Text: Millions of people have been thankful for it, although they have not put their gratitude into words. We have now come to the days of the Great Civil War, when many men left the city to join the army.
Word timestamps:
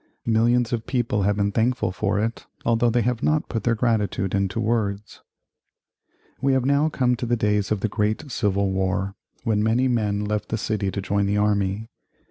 Millions 0.25 0.73
of 0.73 0.87
people 0.87 1.21
have 1.21 1.35
been 1.35 1.51
thankful 1.51 1.91
for 1.91 2.19
it, 2.19 2.47
although 2.65 2.89
they 2.89 3.03
have 3.03 3.21
not 3.21 3.47
put 3.47 3.63
their 3.63 3.75
gratitude 3.75 4.33
into 4.33 4.59
words. 4.59 5.21
We 6.41 6.53
have 6.53 6.65
now 6.65 6.89
come 6.89 7.15
to 7.17 7.27
the 7.27 7.35
days 7.37 7.71
of 7.71 7.81
the 7.81 7.87
Great 7.87 8.31
Civil 8.31 8.71
War, 8.71 9.13
when 9.43 9.61
many 9.61 9.87
men 9.87 10.25
left 10.25 10.49
the 10.49 10.57
city 10.57 10.89
to 10.89 11.03
join 11.03 11.27
the 11.27 11.37
army. 11.37 11.87